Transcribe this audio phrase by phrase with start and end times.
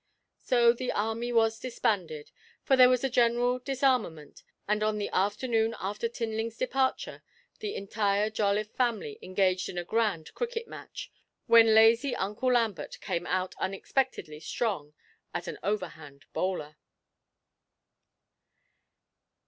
[0.39, 2.31] So the army was disbanded,
[2.63, 7.21] for there was a general disarmament, and on the afternoon after Tinling's departure
[7.59, 11.11] the entire Jolliffe family engaged in a grand cricket match,
[11.45, 14.95] when lazy Uncle Lambert came out unexpectedly strong
[15.35, 16.77] as an overhand bowler.